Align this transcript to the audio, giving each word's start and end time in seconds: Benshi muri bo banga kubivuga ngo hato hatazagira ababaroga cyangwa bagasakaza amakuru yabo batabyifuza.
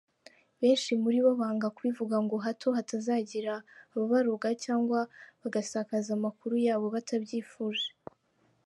Benshi 0.61 0.91
muri 1.03 1.17
bo 1.25 1.31
banga 1.41 1.67
kubivuga 1.75 2.15
ngo 2.25 2.35
hato 2.45 2.67
hatazagira 2.77 3.53
ababaroga 3.93 4.49
cyangwa 4.63 4.99
bagasakaza 5.41 6.09
amakuru 6.17 6.55
yabo 6.65 6.85
batabyifuza. 6.95 7.87